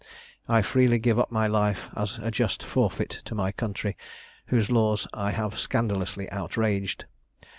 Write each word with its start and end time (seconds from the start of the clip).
I 0.49 0.63
freely 0.63 0.97
give 0.97 1.19
up 1.19 1.31
my 1.31 1.45
life 1.45 1.91
as 1.95 2.17
a 2.17 2.31
just 2.31 2.63
forfeit 2.63 3.21
to 3.25 3.35
my 3.35 3.51
country, 3.51 3.95
whose 4.47 4.71
laws 4.71 5.07
I 5.13 5.29
have 5.29 5.59
scandalously 5.59 6.27
outraged. 6.31 7.05